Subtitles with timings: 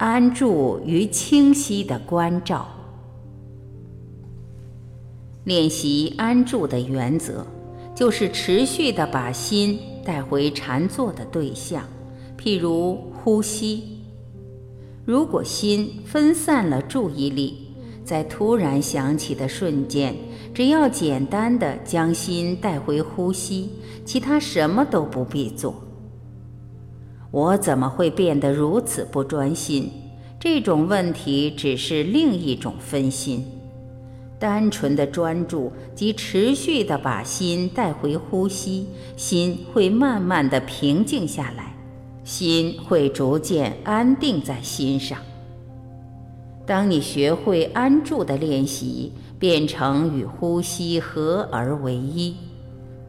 [0.00, 2.66] 安住于清晰的关照。
[5.44, 7.46] 练习安住的原则，
[7.94, 11.84] 就是持续的把心带回禅坐的对象，
[12.38, 14.00] 譬如呼吸。
[15.04, 17.68] 如果心分散了注意力，
[18.02, 20.16] 在突然想起的瞬间，
[20.54, 23.68] 只要简单的将心带回呼吸，
[24.06, 25.74] 其他什么都不必做。
[27.30, 29.90] 我怎么会变得如此不专心？
[30.38, 33.46] 这种问题只是另一种分心。
[34.38, 41.74] 单纯的专注及持续的把心带回呼吸，心会慢慢的平静下来。
[42.24, 45.18] 心会逐渐安定在心上。
[46.66, 52.34] 当你学会安住的练习，变成与呼吸合而为一，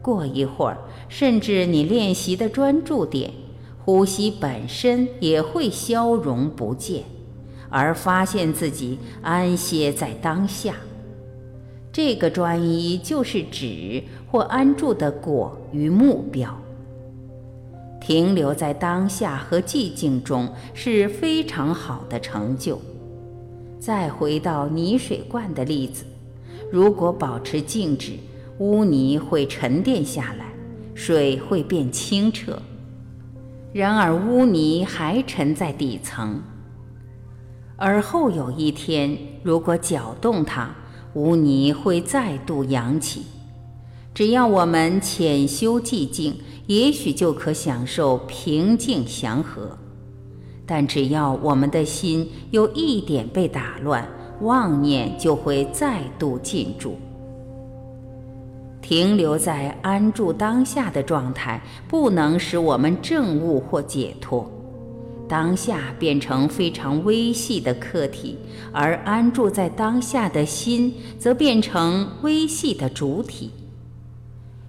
[0.00, 0.78] 过一会儿，
[1.08, 3.30] 甚至你练习的专注点，
[3.84, 7.02] 呼吸本身也会消融不见，
[7.68, 10.74] 而发现自己安歇在当下。
[11.92, 16.56] 这个专一就是止或安住的果与目标。
[18.00, 22.80] 停留在当下和寂静中是非常好的成就。
[23.78, 26.04] 再回到泥水罐的例子，
[26.70, 28.12] 如果保持静止，
[28.58, 30.52] 污泥会沉淀下来，
[30.94, 32.60] 水会变清澈。
[33.72, 36.42] 然而污泥还沉在底层，
[37.76, 40.74] 而后有一天，如果搅动它，
[41.14, 43.22] 污泥会再度扬起。
[44.14, 46.34] 只要我们潜修寂静。
[46.68, 49.76] 也许就可享受平静祥和，
[50.64, 54.08] 但只要我们的心有一点被打乱，
[54.42, 56.96] 妄念就会再度进驻。
[58.92, 64.46] 停留在安住当下的状态，不能使我们证悟或解脱。
[65.26, 68.36] 当下变成非常微细的客体，
[68.70, 73.50] 而安住在当下的心，则变成微细的主体。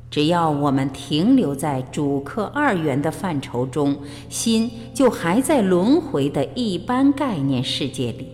[0.09, 3.93] 只要我们停留在主客二元的范畴中，
[4.29, 8.29] 心就还在轮回的一般概念世界里。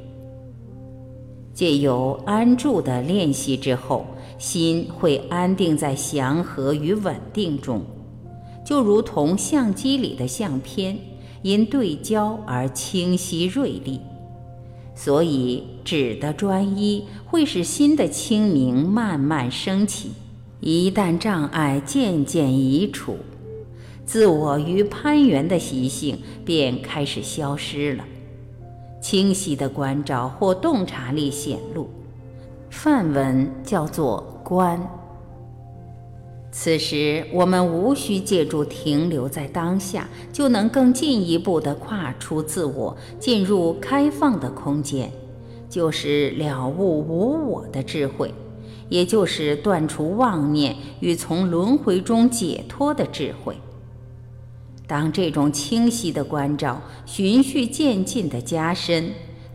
[1.52, 4.06] 借由安住的练习之后，
[4.39, 7.83] 心会安定在祥和与稳定中，
[8.66, 10.97] 就如同相机里的相片，
[11.41, 14.00] 因对焦而清晰锐利。
[14.95, 20.11] 所以，止的专一会使心的清明慢慢升起。
[20.61, 23.17] 一旦障碍渐渐移除，
[24.06, 28.03] 自我与攀缘的习性便开始消失了。
[29.01, 31.89] 清晰的关照或洞察力显露，
[32.69, 34.80] 梵文叫做观。
[36.52, 45.12] 此时我们无需借助停留在当下，就能更进一步地跨出自我，进入开放的空间，
[45.69, 48.34] 就是了悟无我的智慧。
[48.90, 53.56] 也就是断除妄念与从轮回中解脱的智慧。
[54.88, 59.12] 当这种清晰的关照循序渐进地加深，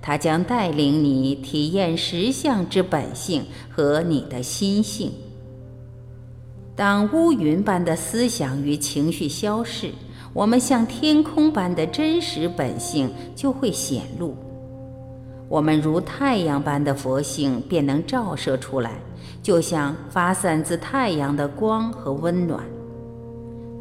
[0.06, 5.10] 它将带领你体验实相之本性和你的心性。
[6.76, 9.92] 当乌云般的思想与情绪消逝，
[10.34, 14.36] 我们像天空般的真实本性就会显露。
[15.48, 18.92] 我们如太阳般的佛性便能照射出来。
[19.42, 22.62] 就像发散自太阳的光和温暖，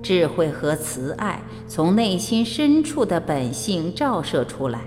[0.02, 4.80] 智慧和慈爱从内心深处的本性照射出来。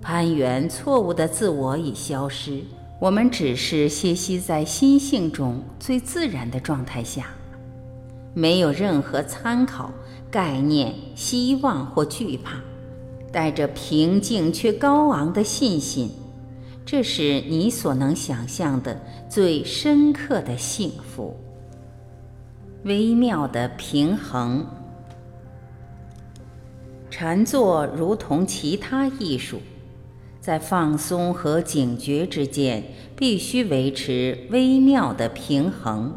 [0.00, 2.62] 攀缘错误的自我已消失，
[3.00, 7.26] 我们只是歇息在心性中最自然的状态下，
[8.32, 9.92] 没有任何参考、
[10.30, 12.60] 概念、希望或惧怕，
[13.30, 16.10] 带着平静却高昂的信心。
[16.86, 18.98] 这是你所能想象的
[19.28, 21.36] 最深刻的幸福，
[22.84, 24.64] 微妙的平衡。
[27.10, 29.60] 禅坐如同其他艺术，
[30.40, 32.82] 在放松和警觉之间，
[33.16, 36.14] 必须维持微妙的平衡。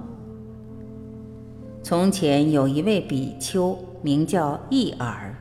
[1.83, 5.35] 从前有一位比丘，名叫易尔，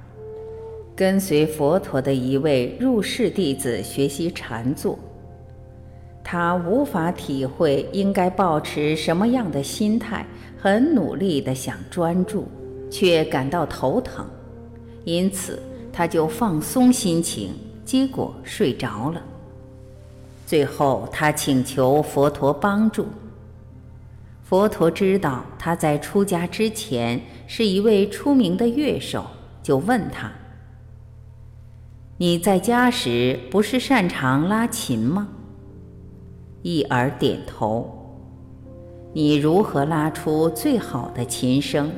[0.97, 4.99] 跟随佛陀的一位入室弟子学习禅坐。
[6.25, 10.25] 他无法体会应该保持什么样的心态，
[10.57, 12.47] 很努力地想专注，
[12.91, 14.25] 却感到头疼，
[15.05, 15.59] 因此
[15.93, 17.51] 他就放松心情，
[17.91, 19.21] 结果睡着了。
[20.47, 23.09] 最后，他请求佛陀帮助。
[24.45, 29.27] 佛陀知道他在出家之前是一位出名的乐手，
[29.61, 30.31] 就问他
[32.17, 35.27] ：“你在家时不是擅长拉琴吗？
[36.63, 37.93] 一儿点头。
[39.13, 41.91] 你如何拉出最好的琴声？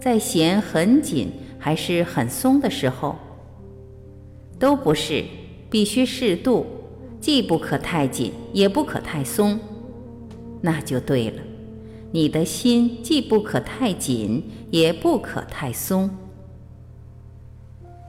[0.00, 3.14] 在弦很紧还是很松的时候？
[4.60, 5.24] 都不是，
[5.68, 6.66] 必须适度，
[7.18, 9.58] 既不可太紧，也不可太松。
[10.60, 11.42] 那就对了，
[12.12, 16.10] 你的心既不可太紧，也不可太松。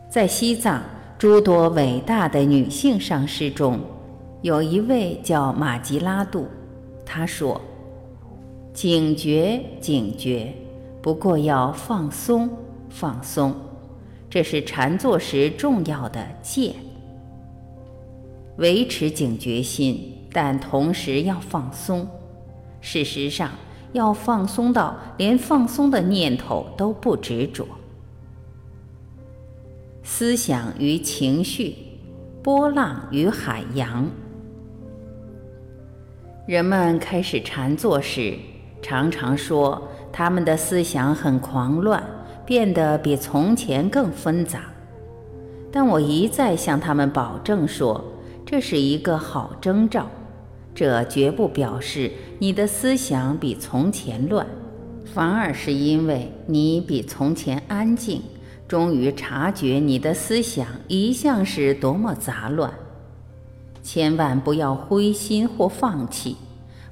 [0.10, 0.84] 在西藏
[1.18, 3.80] 诸多伟大的女性上师中，
[4.42, 6.46] 有一位叫玛吉拉杜，
[7.06, 7.60] 她说。
[8.74, 10.54] 警觉，警觉，
[11.02, 12.50] 不过要放松，
[12.90, 13.54] 放松，
[14.32, 16.74] 这是禅坐时重要的戒。
[18.56, 22.08] 维持警觉心，但同时要放松。
[22.80, 23.52] 事实上，
[23.92, 27.68] 要放松到连放松的念头都不执着。
[30.02, 31.76] 思想与情绪，
[32.42, 34.10] 波浪与海洋。
[36.48, 38.40] 人们开始禅坐时。
[38.82, 42.04] 常常说他们的思想很狂乱，
[42.46, 44.62] 变得比从前更纷杂。
[45.72, 48.04] 但我一再向他们保证说，
[48.46, 50.08] 这是一个好征兆，
[50.76, 54.46] 这绝不表示你的思想比从前乱，
[55.06, 58.22] 反而是因为你比从前安静，
[58.68, 62.74] 终于察觉你的思想一向是多么杂乱。
[63.82, 66.36] 千万不要灰心或放弃。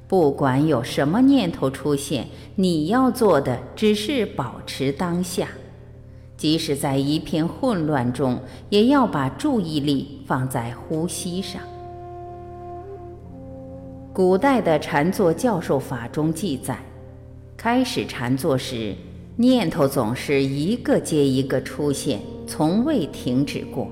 [0.10, 2.26] 不管有什么念头出现，
[2.56, 5.50] 你要做的只是保持当下，
[6.36, 8.40] 即使在一片混乱中，
[8.70, 11.62] 也要把注意力放在呼吸上。
[14.12, 16.80] 古代的禅坐教授法中记载，
[17.56, 18.96] 开始禅坐时，
[19.36, 23.88] 念头总是一个接一个出现，从未停止过，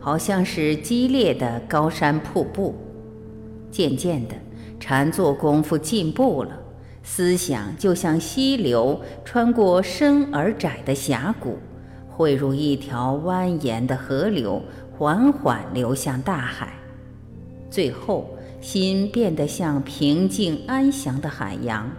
[0.00, 2.74] 好像是激烈的高山瀑布。
[3.70, 4.34] 渐渐的。
[4.80, 6.58] 禅坐功夫进步了，
[7.02, 11.58] 思想就像溪流，穿过深而窄的峡谷，
[12.08, 14.62] 汇入一条蜿蜒的河流，
[14.96, 16.72] 缓缓流向大海。
[17.70, 18.30] 最后，
[18.60, 21.90] 心变得像平静安详的海洋，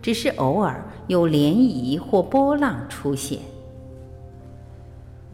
[0.00, 3.40] 只是偶尔有涟漪或波浪出现。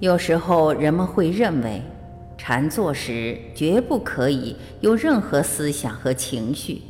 [0.01, 1.81] 有时候，人们会认为，
[2.37, 6.83] 禅坐时绝不可以有任何思想和情绪。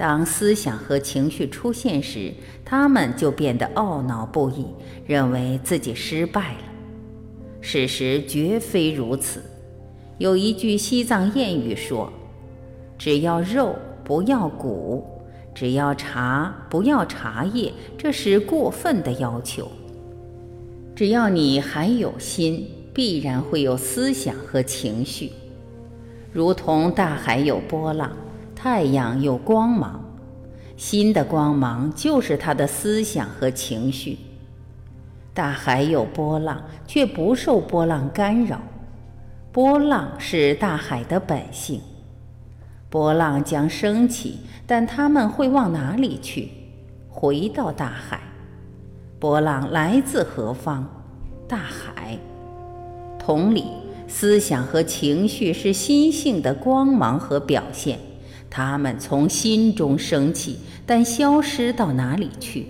[0.00, 2.32] 当思想和情绪出现时，
[2.64, 4.64] 他们就变得懊恼不已，
[5.06, 6.62] 认为自己失败了。
[7.60, 9.42] 事实绝非如此。
[10.16, 12.10] 有一句西藏谚语说
[12.96, 15.04] ：“只要肉，不要骨；
[15.54, 19.70] 只要茶，不要茶叶。”这是过分的要求。
[20.96, 25.30] 只要你还有心，必然会有思想和情绪，
[26.32, 28.10] 如同大海有波浪。
[28.62, 30.04] 太阳有光芒，
[30.76, 34.18] 心的光芒就是他的思想和情绪。
[35.32, 38.60] 大海有波浪，却不受波浪干扰。
[39.50, 41.80] 波浪是大海的本性，
[42.90, 46.50] 波浪将升起，但它们会往哪里去？
[47.08, 48.20] 回到大海。
[49.18, 50.86] 波浪来自何方？
[51.48, 52.18] 大海。
[53.18, 53.64] 同理，
[54.06, 57.98] 思想和情绪是心性的光芒和表现。
[58.50, 62.66] 它们从心中升起，但消失到哪里去？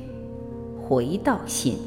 [0.82, 1.78] 回到心。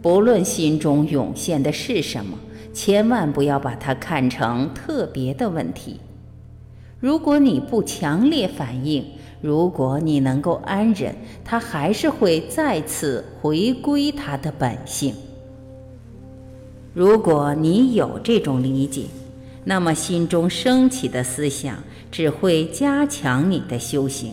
[0.00, 2.38] 不论心中涌现的是什么，
[2.72, 6.00] 千万不要把它看成特别的问题。
[6.98, 9.04] 如果你不强烈反应，
[9.40, 11.14] 如果你能够安忍，
[11.44, 15.14] 它还是会再次回归它的本性。
[16.94, 19.04] 如果你有这种理解，
[19.64, 21.76] 那么心中升起的思想。
[22.10, 24.32] 只会加强你的修行。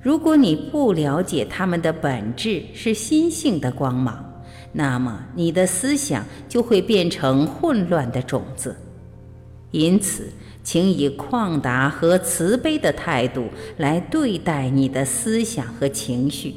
[0.00, 8.76] 如果你不了解他们的本质是心性的光芒，那么你的思想就会变成混乱的种子。
[9.70, 10.28] 因此，
[10.62, 16.54] 请以旷达和慈悲的态度来对待你的思想和情绪，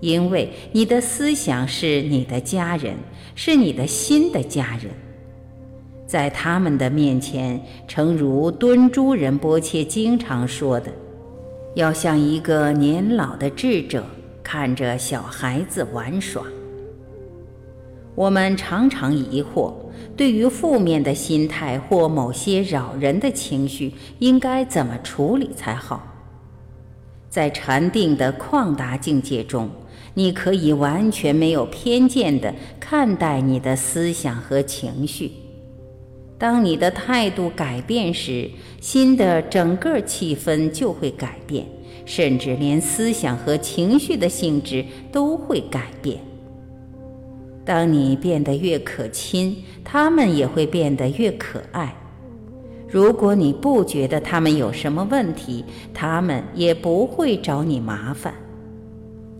[0.00, 2.94] 因为你的思想是你的家人，
[3.34, 4.92] 是你的心的家人。
[6.10, 10.90] 在他们的面前，诚如敦珠仁波切经常说的，
[11.76, 14.04] 要像一个年老的智者
[14.42, 16.42] 看着小孩子玩耍。
[18.16, 19.72] 我们常常疑惑，
[20.16, 26.04] 对于负面的心态或某些扰人的情绪，应该怎么处理才好？
[27.28, 29.70] 在禅定的旷达境界中，
[30.14, 35.30] 你可以完全没有偏见地看待你的思想和情绪。
[36.40, 38.48] 当你的态度改变时，
[38.80, 41.66] 心的整个气氛就会改变，
[42.06, 44.82] 甚至连思想和情绪的性质
[45.12, 46.18] 都会改变。
[47.62, 49.54] 当你变得越可亲，
[49.84, 51.94] 他们也会变得越可爱。
[52.88, 58.32] 如果你不觉得他们有什么问题，他们也不会找你麻烦。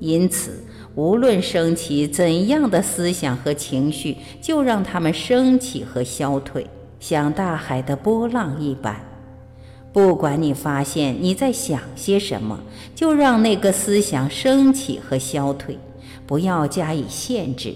[0.01, 0.63] 因此，
[0.95, 6.67] 无论升起怎样的思想和情绪，就让他们升起和消退，
[7.01, 8.95] 像大海的波浪一般。
[9.93, 12.61] 不管你发现你在想些什么，
[12.95, 15.77] 就让那个思想升起和消退，
[16.29, 17.75] 不要加以限制。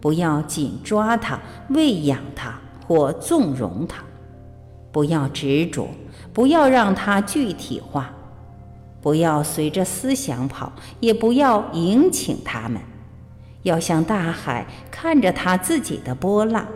[0.00, 4.02] 不要紧抓它、喂养它或纵容它，
[4.90, 5.88] 不要执着，
[6.32, 8.10] 不要让它具体化，
[9.02, 12.80] 不要随着思想跑，也不要迎请它们。
[13.62, 16.66] 要像大海看着它自己的波浪，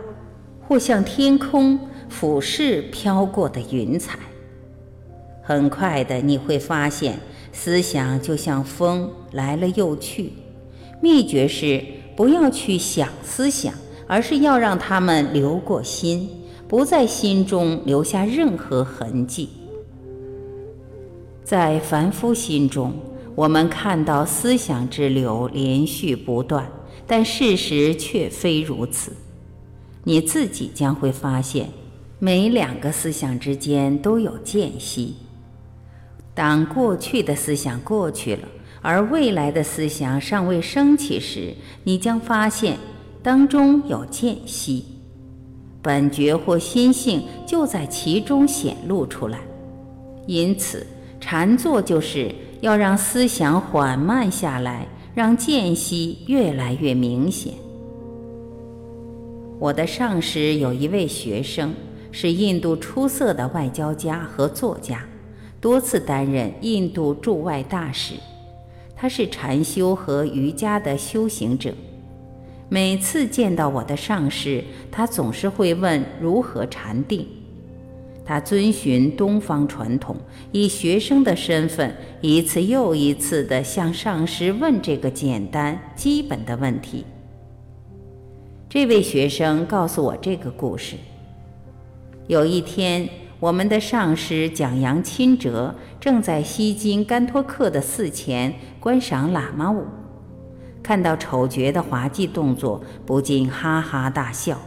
[0.67, 1.79] 或向天空
[2.09, 4.19] 俯视飘过的云彩。
[5.41, 7.19] 很快的，你会发现，
[7.51, 10.33] 思想就像风来了又去。
[11.01, 11.83] 秘诀是。
[12.15, 13.73] 不要去想思想，
[14.07, 16.29] 而是要让他们流过心，
[16.65, 19.49] 不在心中留下任何痕迹。
[21.43, 22.93] 在凡夫心中，
[23.35, 26.71] 我们看到思想之流连续不断，
[27.05, 29.11] 但事实却非如此。
[30.05, 31.67] 你自己将会发现，
[32.19, 35.15] 每两个思想之间都有间隙。
[36.33, 38.47] 当过去的思想过去了。
[38.87, 42.77] 而未来的思想尚未升起时，你将发现
[43.23, 44.85] 当中有间隙，
[45.81, 49.39] 本觉或心性就在其中显露出来。
[50.27, 50.85] 因此，
[51.19, 52.31] 禅坐就是
[52.61, 57.51] 要让思想缓慢下来，让间隙越来越明显。
[59.65, 61.73] 我的上师有一位学生，
[62.11, 65.03] 是印度出色的外交家和作家，
[65.59, 68.13] 多次担任印度驻外大使。
[68.95, 71.73] 他是禅修和瑜伽的修行者。
[72.69, 77.27] 每次见到我的上师，他总是会问如何禅定。
[78.23, 80.15] 他遵循东方传统，
[80.51, 81.91] 以学生的身份，
[82.21, 87.03] 一次又一次地向上师问这个简单基本的问题。
[88.75, 90.97] 这位学生告诉我这个故事：
[92.27, 93.07] 有一天。
[93.39, 99.85] 我们的上师蒋扬钦哲正在西京甘托克的寺前观赏喇嘛舞，
[100.83, 104.59] 看到丑角的滑稽动作，不禁哈哈大笑。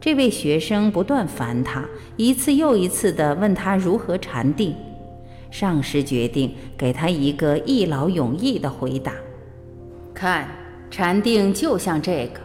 [0.00, 1.84] 这位学生不断烦他，
[2.16, 4.74] 一次又一次地问他如何禅定。
[5.52, 9.12] 上师决定给他一个一劳永逸的回答：
[10.12, 10.48] 看，
[10.90, 12.40] 禅定就像这个，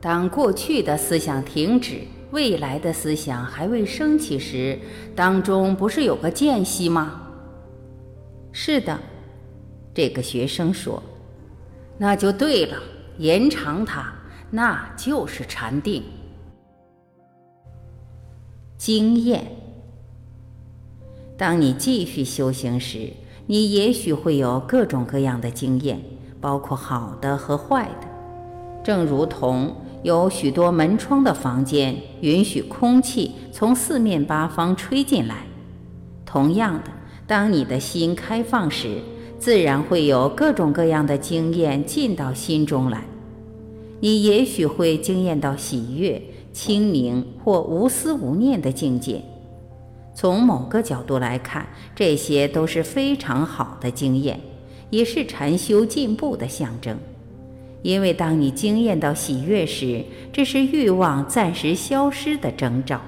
[0.00, 2.00] 当过去的思想停止。
[2.32, 4.78] 未来的思想还未升起时，
[5.16, 7.22] 当中不是有个间隙吗？
[8.52, 8.96] 是的，
[9.92, 11.02] 这个学生说
[11.98, 12.76] ：“那就对了，
[13.18, 14.14] 延长它，
[14.48, 16.04] 那就是禅定。”
[18.78, 19.44] 经验。
[21.36, 23.10] 当你继续修行时，
[23.48, 26.00] 你也许会有各种各样的经验，
[26.40, 28.06] 包括好的和坏的，
[28.84, 29.74] 正如同。
[30.02, 35.44] 有许多门窗的房间，允许空气从四面八方吹进来。
[36.24, 36.90] 同样的，
[37.26, 38.98] 当你的心开放时，
[39.38, 43.04] 自然会有各种各样的经验进到心中来。
[44.00, 49.22] 你也许会惊艳到喜悦、清明或无思无念的境界。
[50.14, 54.40] 从某个角度来看，这些都是非常好的经验，
[54.88, 56.98] 也是禅修进步的象征。
[57.82, 62.98] 因为当你惊艳到喜悦时，这是欲望暂时消失的征兆；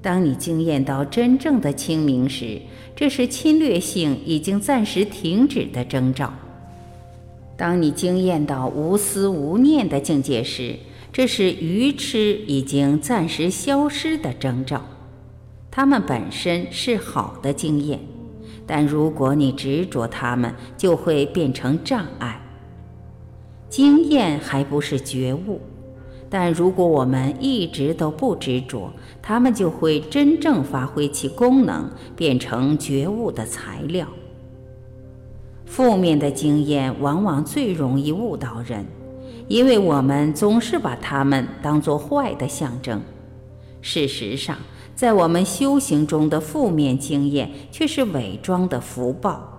[0.00, 2.60] 当你惊艳到真正的清明时，
[2.94, 6.28] 这是侵略性已经暂时停止的征兆；
[7.56, 10.76] 当你惊艳到无思无念的境界时，
[11.12, 14.82] 这是愚痴已经暂时消失的征兆。
[15.70, 17.98] 它们本身是好的经验，
[18.64, 22.40] 但如果你执着它们，就会变成障碍。
[23.74, 25.60] 经验还不是觉悟，
[26.30, 34.06] 但如果我们一直都不执着，它们就会真正发挥其功能，变成觉悟的材料。
[35.66, 38.86] 负面的经验往往最容易误导人，
[39.48, 43.02] 因为我们总是把它们当作坏的象征。
[43.80, 44.56] 事实上，
[44.94, 49.53] 在我们修行中的负面经验却是伪装的福报。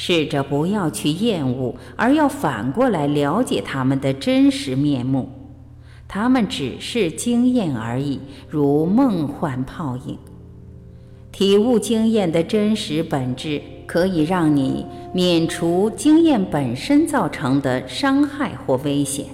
[0.00, 5.28] 试着不要去厌恶，而要反过来了解他们的真实面目。
[6.06, 10.16] 他们只是经验而已，如梦幻泡影。
[11.32, 19.26] 体悟经验的真实本质，可以让你免除经验本身造成的伤害或危险。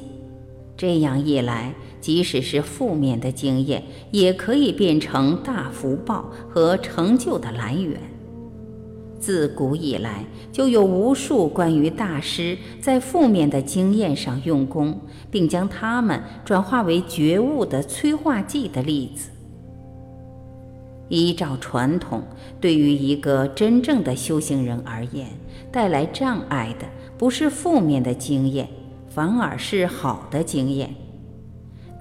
[0.78, 8.00] 这样一来，即使是负面的经验，也可以变成大福报和成就的来源。
[9.24, 15.00] 自古以来，就有无数关于大师在负面的经验上用功，
[15.30, 19.30] 并将它们转化为觉悟的催化剂的例子。
[21.08, 22.22] 依照传统，
[22.60, 25.28] 对于一个真正的修行人而言，
[25.72, 28.68] 带来障碍的不是负面的经验，
[29.08, 30.94] 反而是好的经验。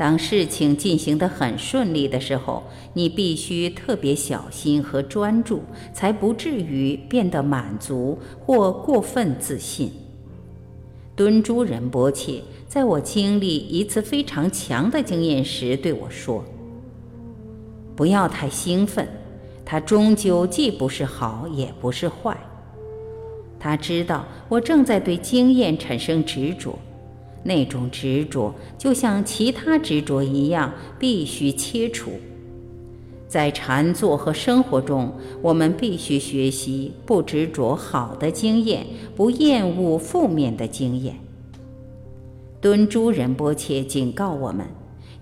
[0.04, 2.62] 当事情进行得很顺利的时候，
[2.94, 5.62] 你必须特别小心和专注，
[5.94, 9.94] 才不至于变得满足或过分自信。
[11.16, 16.44] 敦珠仁波切在我经历一次非常强的经验时对我说
[17.96, 19.08] ：“不要太兴奋，
[19.64, 22.38] 它终究既不是好，也不是坏。”
[23.58, 26.78] 他知道我正在对经验产生执着。
[27.44, 32.12] 那种执着就像其他执着一样，必须切除。
[33.28, 38.86] 在禅坐和生活中，我们必须学习不执着好的经验，
[39.16, 41.16] 不厌恶负面的经验。
[42.62, 44.68] 敦珠仁波切警告我们，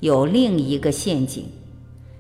[0.01, 1.45] 有另一个陷阱。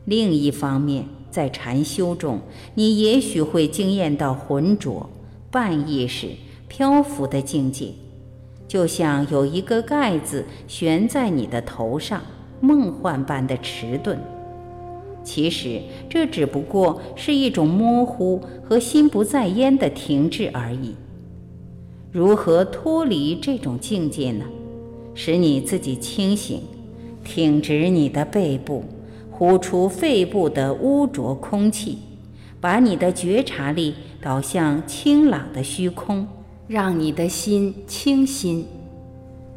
[0.05, 2.39] 另一方面，在禅修中，
[2.73, 5.09] 你也许会经验到浑浊、
[5.51, 6.29] 半意识、
[6.67, 7.89] 漂浮的境界。
[8.71, 12.21] 就像有一个盖子悬在你的头上，
[12.61, 14.17] 梦幻般的迟钝。
[15.25, 20.95] 其实这只不过是一种模糊和心不在焉的停滞而已。
[22.13, 24.45] 如何脱离这种境界呢？
[25.13, 26.61] 使你自己清醒，
[27.25, 28.85] 挺直你的背部，
[29.29, 31.97] 呼出肺部的污浊空气，
[32.61, 36.25] 把你的觉察力导向清朗的虚空。
[36.71, 38.65] 让你的心清新。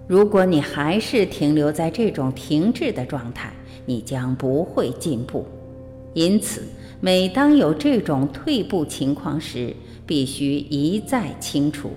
[0.08, 3.52] 如果你还是停留在这种停滞的状态，
[3.86, 5.46] 你将不会进步。
[6.12, 6.64] 因此，
[7.00, 9.72] 每当有这种退步情况时，
[10.04, 11.90] 必须一再清除，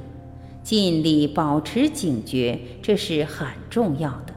[0.61, 4.35] 尽力保持警觉，这是很重要的。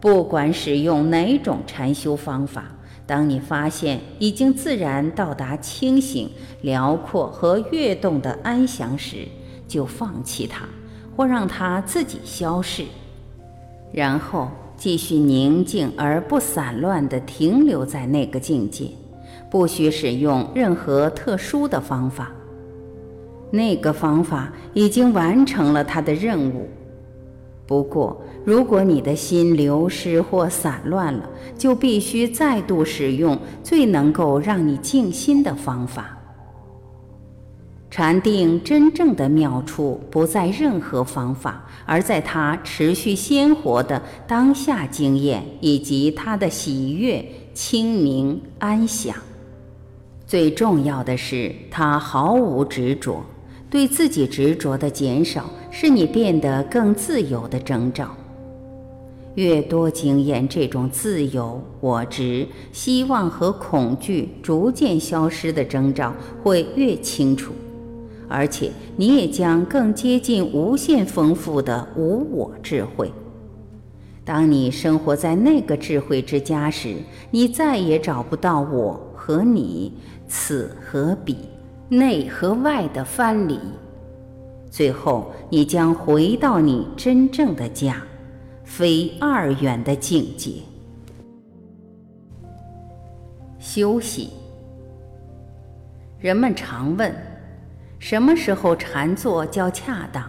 [0.00, 2.74] 不管使用哪种禅修方法。
[3.10, 6.30] 当你发现已经自然到达清醒、
[6.62, 9.26] 辽阔和跃动的安详时，
[9.66, 10.64] 就放弃它，
[11.16, 12.84] 或让它自己消逝，
[13.90, 18.86] 然后继续宁静而不散乱地停留在那个境界，
[19.50, 22.30] 不需使用任何特殊的方法。
[23.50, 26.68] 那个方法已经完成了它的任务。
[27.66, 36.16] 不过，如果你的心流失或散乱了，就必须再度使用最能够让你静心的方法。
[37.90, 49.14] 禅定真正的妙处不在任何方法，而在它持续鲜活的当下经验以及它的喜悦、清明、安详。
[50.24, 53.22] 最重要的是，它毫无执着。
[53.68, 58.08] 对自己执着的减少，是你变得更自由的征兆。
[59.34, 66.12] 越多经验这种自由、我执、希望和恐惧逐渐消失的征兆，
[66.42, 67.52] 会越清楚，
[68.28, 73.12] 而且你也将更接近无限丰富的无我智慧。
[74.24, 76.96] 当你生活在那个智慧之家时，
[77.30, 79.92] 你再也找不到我和你，
[80.28, 81.36] 此和彼。
[81.92, 83.58] 内和外的藩篱，
[84.70, 88.00] 最后你将回到你真正的家，
[88.70, 90.52] 非二元的境界。
[93.58, 94.30] 休息。
[96.20, 97.12] 人们常问，
[97.98, 100.24] 什么时候禅坐较恰当？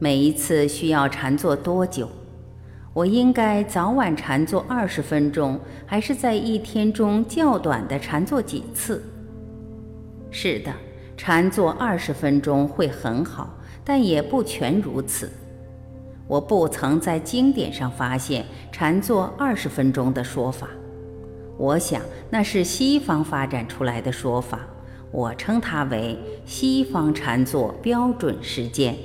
[0.00, 2.08] 每一次需要禅坐多久？
[2.92, 9.00] 我应该早晚禅坐二十分钟，还是在一天中较短的禅坐几次？
[10.32, 10.72] 是的，
[11.16, 15.30] 禅坐二十分钟会很好，但也不全如此。
[16.26, 20.68] 我不曾在经典上发现禅坐二十分钟的说法。
[21.56, 24.60] 我想那是西方发展出来的说法，
[25.10, 28.96] 我称它为西方禅坐标准时间。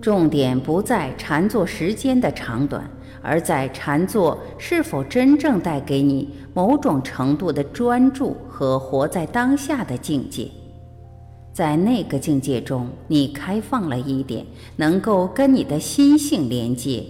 [0.00, 2.88] 重点不在禅坐时间的长短。
[3.24, 10.50] 而在禅坐是否真正带给你某种程度的专注和活在当下的境界，
[11.52, 17.04] 在那个境界中，你开放了一点，能够跟你的心性连接。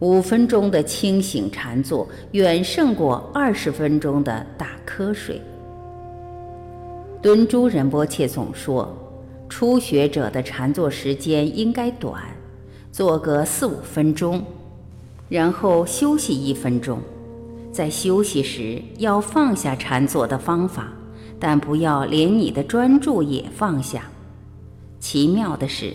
[0.00, 5.40] 五分钟的清醒禅坐远胜过二十分钟的打瞌睡。
[7.22, 8.94] 敦珠仁波切总说，
[9.48, 12.22] 初学者的禅坐时间应该短，
[12.90, 14.42] 做个四五分钟，
[15.28, 16.98] 然后休息一分钟。
[17.72, 20.92] 在休息时要放下禅坐的方法，
[21.38, 24.02] 但不要连你的专注也放下。
[24.98, 25.92] 奇妙的是，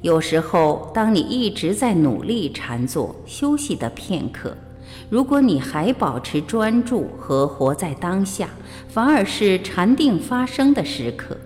[0.00, 4.56] 有时候当你一直在努力禅坐休息的片刻，
[5.10, 8.48] 如果你还保持专注和活在当下，
[8.88, 11.36] 反而是禅定发生的时刻。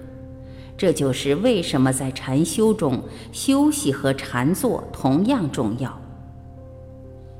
[0.77, 5.99] 这就是为什么在禅修中，休息和禅坐同样重要。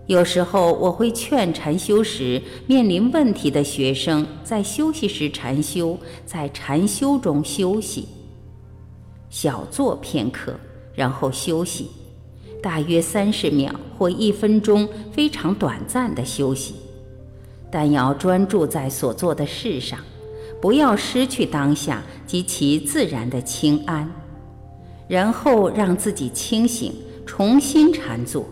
[0.07, 8.07] 有时候我会劝禅修时面临问题的学生，在休息时禅修，在禅修中休息，
[9.29, 10.55] 小坐片刻，
[10.95, 11.91] 然后休息，
[12.63, 16.77] 大约三十秒或一分钟，非常短暂的休息，
[17.69, 19.99] 但要专注在所做的事上，
[20.63, 24.09] 不要失去当下及其自然的清安，
[25.09, 26.93] 然后让自己清醒，
[27.27, 28.47] 重新禅坐。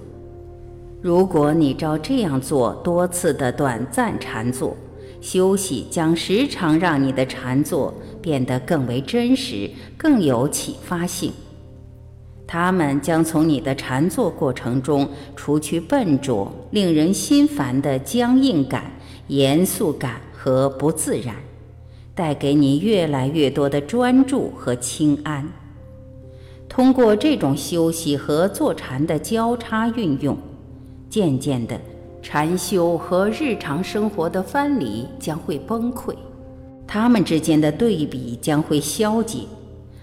[1.05, 4.75] 如果你照这样做多次的短暂禅坐
[5.21, 11.31] 休息，将时常让你的禅坐变得更为真实，更有启发性。
[12.47, 18.91] 他们将从你的禅坐过程中除去笨拙、令人心烦的僵硬感、
[19.29, 21.37] 严肃感和不自然，
[22.15, 25.47] 带给你越来越多的专注和清安。
[26.67, 30.35] 通过这种休息和坐禅的交叉运用。
[31.15, 31.81] 渐渐的，
[32.21, 36.13] 禅修和日常生活的藩篱将会崩溃，
[36.89, 39.43] 他们之间的对比将会消解，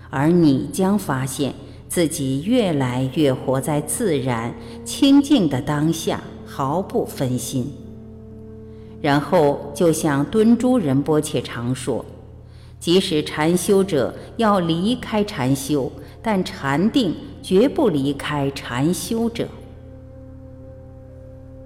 [0.10, 1.54] 而你将发现
[1.89, 7.69] 自己越来越活在自然清净的当下，毫不分心。
[9.02, 12.06] 然后，就像敦珠仁波切常说，
[12.80, 19.45] 即使禅修者要离开禅修，但禅定绝不离开禅修者。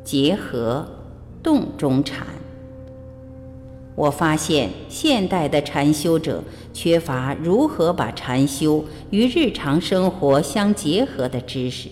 [0.05, 0.87] 结合
[1.41, 2.27] 动中禅，
[3.95, 11.89] 我发现现代的禅修者缺乏如何把禅修与日常生活相结合的知识。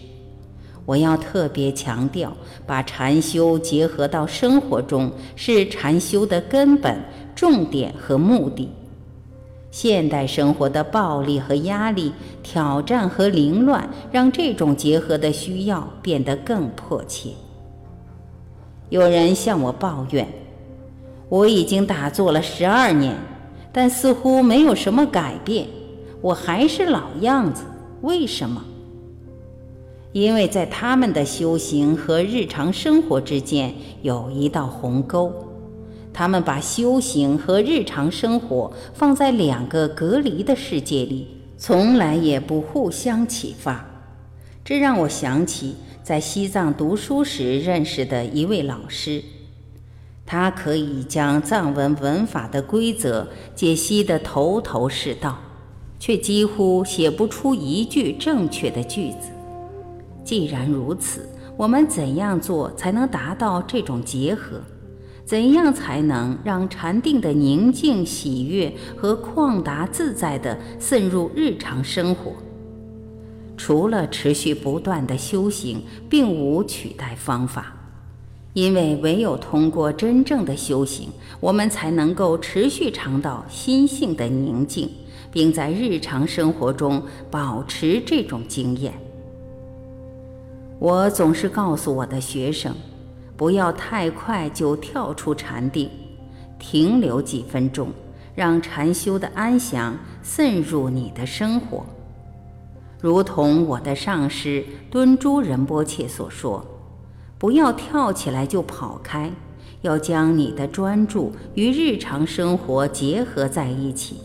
[0.85, 2.31] 我要特别强调，
[2.67, 6.95] 把禅修结合到生活中是禅修的根本、
[7.33, 8.69] 重点和目的。
[9.71, 12.11] 现代生活的暴力和压力、
[12.43, 17.31] 挑战和凌乱，让这种结合的需要变得更迫切。
[18.93, 20.27] 有人向我抱怨，
[21.27, 23.15] 我已经打坐了十二年，
[23.71, 25.67] 但似乎没有什么改变，
[26.21, 27.63] 我还是老样子。
[28.01, 28.63] 为什么？
[30.11, 35.33] 因为在他们的修行和日常生活之间有一道鸿沟，
[36.13, 43.83] 他们把修行和日常生活放在两个隔离的世界里，从来也不互相启发。
[44.63, 45.77] 这让我想起。
[46.03, 49.23] 在西藏读书时认识的一位老师，
[50.25, 55.39] 他可以将藏文文法的规则解析得头头是道，
[55.97, 59.29] 却几乎写不出一句正确的句子。
[60.25, 64.59] 既然如此，我们怎样做才能达到这种结合？
[65.23, 72.33] 怎样才能让禅定的宁静、喜悦和旷达自在地渗入日常生活？
[73.65, 77.73] 除了持续不断的修行，并无取代方法，
[78.51, 81.07] 因为唯有通过真正的修行，
[81.39, 84.89] 我们才能够持续尝到心性的宁静，
[85.31, 88.93] 并在日常生活中保持这种经验。
[90.77, 92.75] 我总是告诉我的学生，
[93.37, 95.89] 不要太快就跳出禅定，
[96.59, 97.87] 停留几分钟，
[98.35, 101.85] 让禅修的安详渗入你的生活。
[103.03, 106.65] 如同我的上师敦珠仁波切所说
[107.37, 109.29] ：“不要跳起来就跑开，
[109.81, 114.21] 要将你的专注与日常生活结合在一起，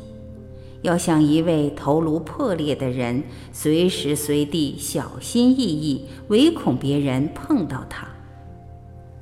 [0.83, 8.07] 要像一位头颅破裂的人，随时随地小心翼翼，唯恐别人碰到他。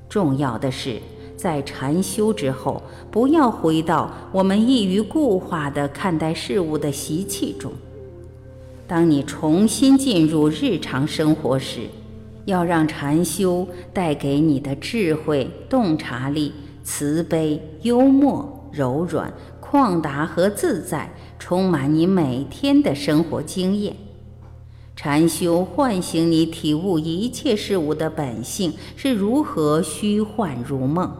[0.07, 1.01] 重要的是，
[1.35, 7.73] 在禅修之后，不要回到我们易于固化的看待事物的习气中。”
[8.89, 11.81] 当你重新进入日常生活时，
[12.45, 16.53] 要让禅修带给你的智慧、洞察力、
[16.85, 23.97] 慈悲、幽默、柔软、旷达和自在，充满你每天的生活经验。
[24.95, 31.13] 禅修唤醒你体悟一切事物的本性是如何虚幻如梦，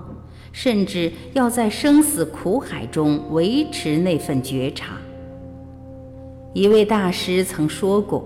[0.53, 4.97] 甚至要在生死苦海中维持那份觉察。
[6.57, 8.25] 一位大师曾说过，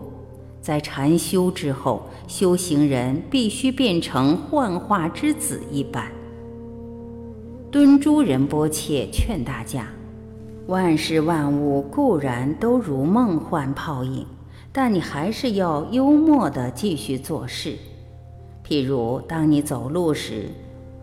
[0.60, 6.06] 在禅修之后，修行人必须变成幻化之子一般。
[7.72, 9.88] 敦珠仁波切劝大家：
[10.68, 14.24] 万事万物固然都如梦幻泡影。
[14.70, 17.74] 但你还是要幽默地继续做事。
[18.64, 20.44] 譬如，当你走路时，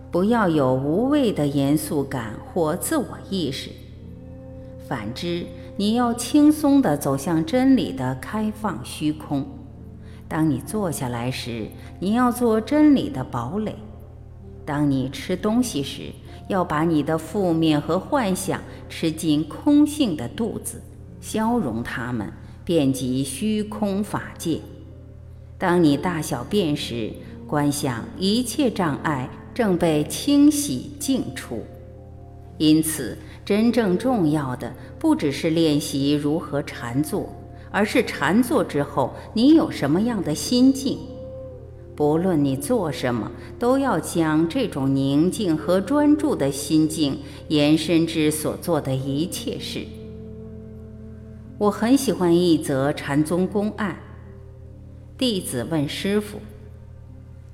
[0.09, 3.71] 不要有无谓的严肃感或自我意识；
[4.87, 5.45] 反之，
[5.77, 9.45] 你要轻松地走向真理的开放虚空。
[10.27, 11.67] 当你坐下来时，
[11.99, 13.73] 你要做真理的堡垒；
[14.65, 16.11] 当你吃东西时，
[16.47, 18.59] 要把你的负面和幻想
[18.89, 20.81] 吃进空性的肚子，
[21.21, 22.31] 消融它们。
[22.65, 24.59] 遍及虚空法界。
[25.57, 27.13] 当你大小便时，
[27.47, 31.63] 观想一切障碍正被清洗净除。
[32.57, 37.33] 因此，真正重要的不只是练习如何禅坐，
[37.71, 40.97] 而是禅坐之后你有什么样的心境。
[41.95, 49.85] 不论你做什么，都要将这种宁静和专注的心境延伸至所做的一切事。
[51.57, 53.97] 我很喜欢一则禅宗公案。
[55.17, 56.37] 弟子问师傅：“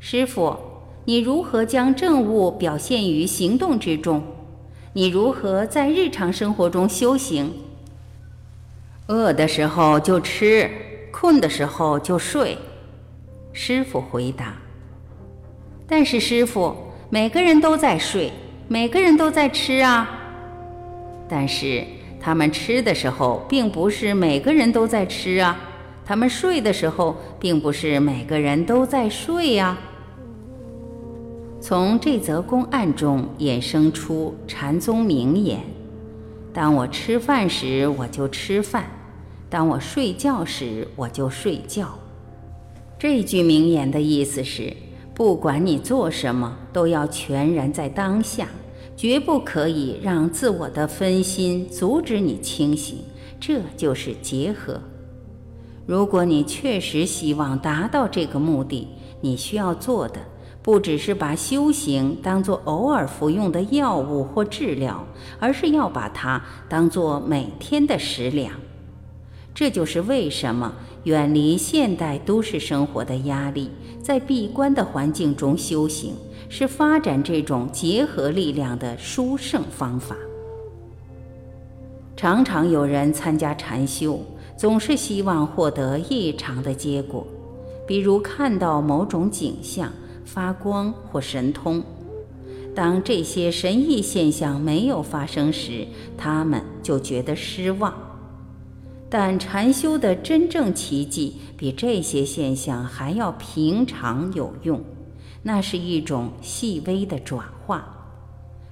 [0.02, 0.56] 师傅，
[1.06, 4.24] 你如何将正悟表现于行动之中？
[4.94, 7.52] 你如何在日常生活中修行？
[9.08, 10.70] 饿的时候就吃，
[11.12, 12.58] 困的时候就睡。”
[13.52, 14.54] 师傅回答
[15.88, 16.76] ：“但是师傅，
[17.10, 18.32] 每个人都在睡，
[18.68, 20.10] 每个人都在吃啊。
[21.28, 21.84] 但是。”
[22.26, 25.54] 他们吃的时候，并不是每个人都在吃啊；
[26.06, 29.78] 他们睡的时候，并不是每个人都在睡呀。
[31.66, 35.62] 从这则公案中衍生出禅宗名言
[36.52, 38.84] ：“当我吃饭时，我就吃饭；
[39.50, 41.98] 当我睡觉时，我就睡觉。”
[43.00, 44.76] 这句名言的意思是，
[45.14, 48.50] 不管你做什么，都要全然在当下。
[48.98, 52.98] 绝不可以让自我的分心阻止你清醒，
[53.40, 54.82] 这就是结合。
[55.86, 58.90] 如果你确实希望达到这个目的，
[59.22, 60.20] 你需要做的
[60.64, 65.06] 不只是把修行当作偶尔服用的药物或治疗，
[65.40, 68.54] 而是要把它当作每天的食粮。
[69.54, 70.74] 这就是为什么
[71.04, 73.70] 远离现代都市生活的压力，
[74.02, 76.16] 在闭关的环境中修行。
[76.50, 80.16] 是发展这种结合力量的殊胜方法。
[82.16, 84.20] 常常有人参加禅修，
[84.56, 87.26] 总是希望获得异常的结果，
[87.88, 89.92] 比如看到某种景象、
[90.34, 91.84] 发光或神通。
[92.74, 95.86] 当这些神异现象没有发生时，
[96.18, 97.94] 他们就觉得失望。
[99.12, 104.84] 但禅修的真正奇迹，比这些现象还要平常有用。
[105.44, 107.86] 那是一种细微的转化，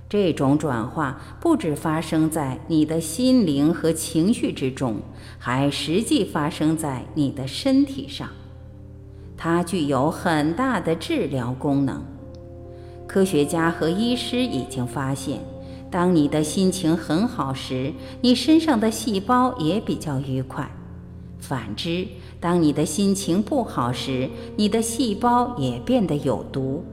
[0.09, 4.95] 这种转化不止发生在你的心灵和情绪之中，
[5.37, 8.27] 还实际发生在你的身体上。
[9.43, 11.99] 它具有很大的治疗功能。
[13.07, 15.39] 科学家和医师已经发现，
[15.89, 20.69] 当你的心情很好时，你身上的细胞也比较愉快。
[21.39, 22.05] 反之，
[22.39, 26.83] 当你的心情不好时，你的细胞也变得有毒。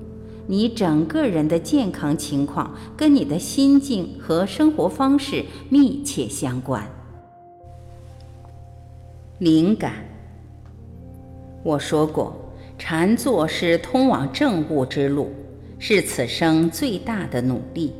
[0.46, 6.82] 你整个人的健康情况跟你的心境和生活方式密切相关。
[9.38, 10.07] 灵感。
[11.68, 12.34] 我说过，
[12.78, 15.30] 禅坐是通往正悟之路，
[15.78, 17.92] 是此生最大的努力。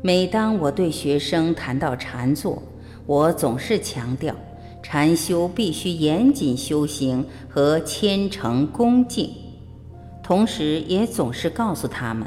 [0.00, 2.62] 每当我对学生谈到禅坐，
[3.04, 4.34] 我总是强调。
[4.82, 9.30] 禅修必须严谨修行和虔诚恭敬，
[10.22, 12.26] 同时也总是告诉他们，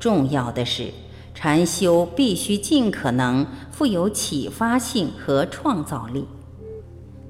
[0.00, 0.88] 重要的是
[1.34, 6.26] 禅修必须尽可能富有启发性和创造力。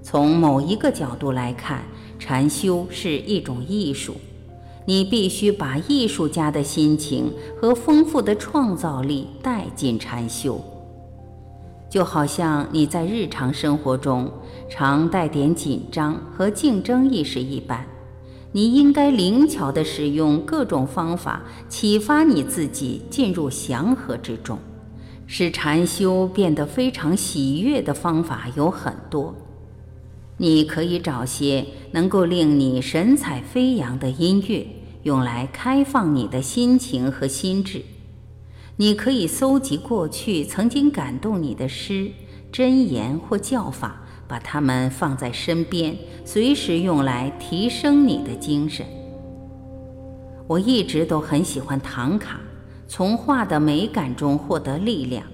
[0.03, 1.83] 从某一个角度来看，
[2.27, 4.15] 禅修是一种艺术，
[4.87, 10.59] 你必须把艺术家的心情和丰富的创造力带进禅修。
[11.91, 14.33] 就好像你在日常生活中
[14.71, 17.85] 常带点紧张和竞争意识一般，
[18.53, 24.59] 你应该灵巧地使用各种方法，启发你自己进入祥和之中。
[25.27, 29.35] 使禅修变得非常喜悦的方法有很多。
[30.37, 34.67] 你可以找些能够令你神采飞扬的音乐，
[35.05, 37.83] 用来开放你的心情和心智。
[38.77, 42.11] 你可以搜集过去曾经感动你的诗、
[42.53, 48.85] 箴言或教法，把它们放在身边，随时用来提升你的精神。
[50.49, 52.41] 我一直都很喜欢唐卡，
[52.89, 55.25] 从画的美感中获得力量。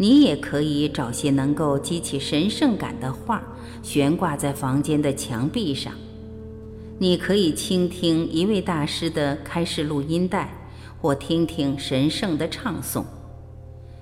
[0.00, 3.42] 你也可以找些能够激起神圣感的画，
[3.82, 5.92] 悬挂在房间的墙壁上。
[7.00, 10.52] 你可以倾听一位大师的开示录音带，
[11.00, 13.04] 或听听神圣的唱诵。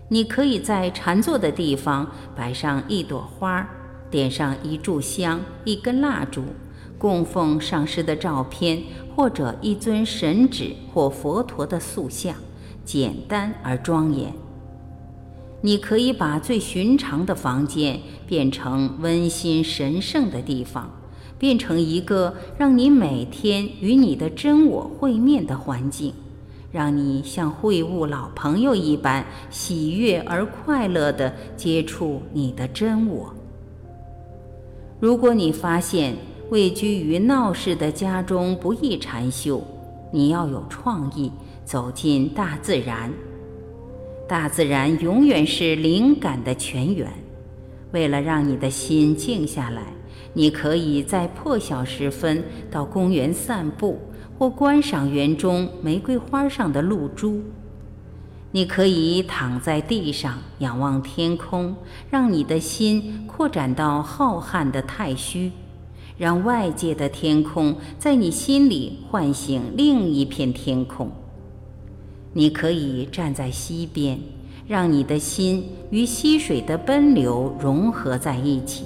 [0.08, 3.66] 你可以在禅坐的地方摆上一朵花，
[4.10, 6.44] 点上一炷香、一根蜡烛，
[6.98, 8.82] 供奉上师的照片，
[9.14, 12.34] 或者一尊神纸或佛陀的塑像，
[12.84, 14.32] 简单而庄严。
[15.66, 20.88] 你可以把最寻常的房间变成温馨神圣的地方，
[21.40, 26.14] 变成一个让你每天与你的真我会面的环境，
[26.70, 33.34] 让你像会晤老朋友一般喜悦而快乐地接触你的真我。
[35.00, 36.14] 如果你发现
[36.50, 39.60] 位居于闹市的家中不易禅修，
[40.12, 41.32] 你要有创意，
[41.64, 43.12] 走进大自然。
[44.28, 47.08] 大自然永远是灵感的泉源。
[47.92, 49.82] 为了让你的心静下来，
[50.32, 54.00] 你可以在破晓时分到公园散步，
[54.36, 57.40] 或观赏园中玫瑰花上的露珠。
[58.50, 61.76] 你可以躺在地上仰望天空，
[62.10, 65.52] 让你的心扩展到浩瀚的太虚，
[66.18, 71.10] 让外界的天空在你心里唤醒另一片天空。
[72.36, 74.18] 你可以站在溪边，
[74.68, 78.84] 让你的心与溪水的奔流融合在一起，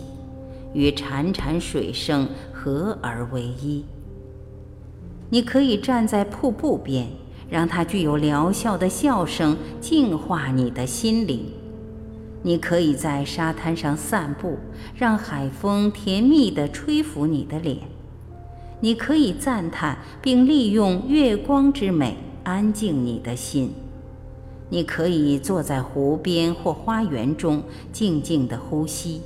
[0.73, 3.85] 与潺潺水声合而为一。
[5.31, 7.09] 你可以站在瀑布边，
[7.51, 11.47] 让它具有疗效的笑声净化你的心灵。
[12.45, 14.59] 你可以在沙滩上散步，
[14.95, 17.79] 让海风甜蜜地吹拂你的脸。
[18.79, 22.17] 你可以赞叹并利用月光之美。
[22.45, 23.73] 安静你的心，
[24.69, 29.21] 你可以坐在湖边或花园中，静静地呼吸。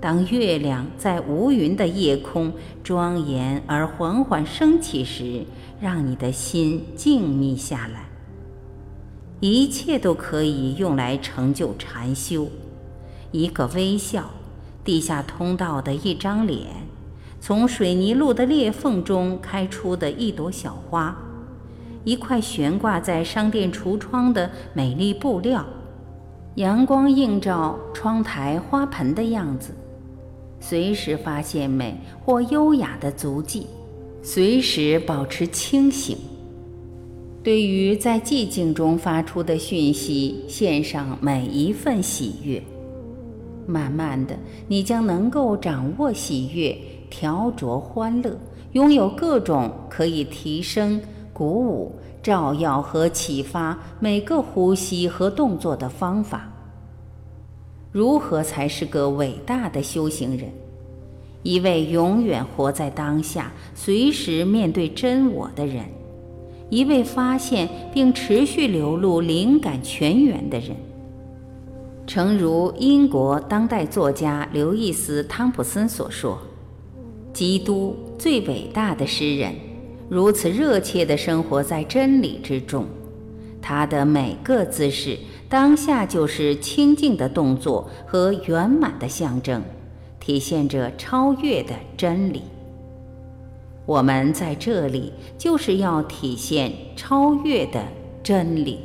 [0.00, 2.52] 当月亮在无云的夜空
[2.84, 5.44] 庄严而缓缓升起时，
[5.80, 8.08] 让你的心静谧下来。
[9.40, 12.48] 一切都可以用来成就禅修：
[13.32, 14.30] 一个微笑，
[14.84, 16.66] 地下通道的一张脸，
[17.40, 21.16] 从水泥路的裂缝中开出的一朵小花。
[22.08, 25.62] 一块悬挂在商店橱窗的美丽布料，
[26.54, 29.74] 阳光映照窗台花盆的样子，
[30.58, 33.66] 随时发现美或优雅的足迹，
[34.22, 36.16] 随时保持清醒。
[37.42, 42.62] 对于在寂静中发出的讯息，献上每一份喜悦。
[43.66, 44.34] 慢慢的，
[44.66, 46.74] 你将能够掌握喜悦，
[47.10, 48.34] 调着欢乐，
[48.72, 50.98] 拥有各种可以提升。
[51.38, 56.50] 鼓舞、照耀和启发每个呼吸和动作的方法。
[57.92, 60.50] 如何才是个伟大的修行人？
[61.44, 65.84] 一位永远活在当下、随时面对真我的人，
[66.70, 70.76] 一位发现并持续流露灵感泉源的人。
[72.04, 76.36] 诚如英国当代作家刘易斯·汤普森所说
[77.32, 79.54] ：“基督最伟大的诗人。”
[80.08, 82.86] 如此热切地生活在真理之中，
[83.60, 85.18] 他的每个姿势
[85.48, 89.62] 当下就是清净的动作和圆满的象征，
[90.18, 92.42] 体现着超越的真理。
[93.84, 97.82] 我们在这里就是要体现超越的
[98.22, 98.78] 真理。